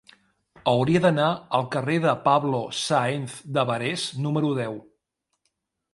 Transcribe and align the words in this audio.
Hauria 0.71 1.01
d'anar 1.03 1.27
al 1.57 1.67
carrer 1.75 1.99
de 2.07 2.15
Pablo 2.25 2.63
Sáenz 2.79 3.37
de 3.59 3.67
Barés 3.73 4.07
número 4.27 4.53
deu. 4.65 4.77